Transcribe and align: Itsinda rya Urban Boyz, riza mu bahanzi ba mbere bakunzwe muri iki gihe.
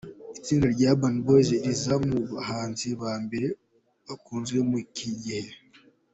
Itsinda 0.39 0.65
rya 0.75 0.87
Urban 0.93 1.15
Boyz, 1.25 1.47
riza 1.63 1.95
mu 2.07 2.17
bahanzi 2.33 2.87
ba 3.01 3.13
mbere 3.23 3.47
bakunzwe 4.07 4.57
muri 4.69 4.83
iki 4.87 5.09
gihe. 5.23 5.49